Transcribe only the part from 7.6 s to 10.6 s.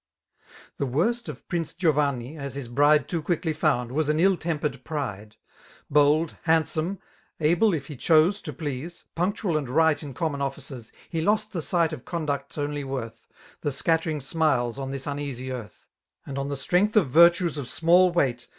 if he chose to please, Punctual and right in common